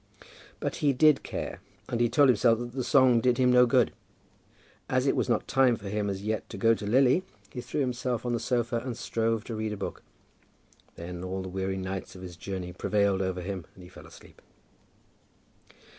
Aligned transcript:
But 0.59 0.77
he 0.77 0.93
did 0.93 1.21
care, 1.21 1.61
and 1.87 2.01
he 2.01 2.09
told 2.09 2.29
himself 2.29 2.57
that 2.57 2.71
the 2.71 2.83
song 2.83 3.19
did 3.21 3.37
him 3.37 3.51
no 3.51 3.67
good. 3.67 3.93
As 4.89 5.05
it 5.05 5.15
was 5.15 5.29
not 5.29 5.47
time 5.47 5.75
for 5.75 5.89
him 5.89 6.09
as 6.09 6.23
yet 6.23 6.49
to 6.49 6.57
go 6.57 6.73
to 6.73 6.87
Lily, 6.87 7.21
he 7.51 7.61
threw 7.61 7.81
himself 7.81 8.25
on 8.25 8.33
the 8.33 8.39
sofa, 8.39 8.77
and 8.77 8.97
strove 8.97 9.43
to 9.43 9.55
read 9.55 9.73
a 9.73 9.77
book. 9.77 10.01
Then 10.95 11.23
all 11.23 11.43
the 11.43 11.49
weary 11.49 11.77
nights 11.77 12.15
of 12.15 12.23
his 12.23 12.35
journey 12.35 12.73
prevailed 12.73 13.21
over 13.21 13.41
him, 13.41 13.67
and 13.75 13.83
he 13.83 13.89
fell 13.89 14.07
asleep. 14.07 14.41